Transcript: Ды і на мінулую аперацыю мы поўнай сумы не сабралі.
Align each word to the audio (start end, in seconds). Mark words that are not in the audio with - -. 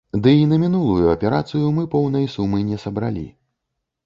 Ды 0.27 0.31
і 0.35 0.45
на 0.53 0.57
мінулую 0.63 1.11
аперацыю 1.11 1.69
мы 1.77 1.83
поўнай 1.93 2.25
сумы 2.37 2.63
не 2.71 2.81
сабралі. 2.87 3.29